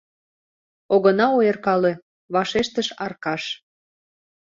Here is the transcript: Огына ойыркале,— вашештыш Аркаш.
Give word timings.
Огына 0.93 1.27
ойыркале,— 1.37 1.93
вашештыш 2.33 2.87
Аркаш. 3.05 3.43